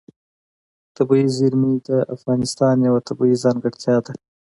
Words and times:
طبیعي 0.97 1.27
زیرمې 1.37 1.73
د 1.87 1.89
افغانستان 2.15 2.75
یوه 2.87 3.01
طبیعي 3.09 3.35
ځانګړتیا 3.43 3.97
ده. 4.05 4.13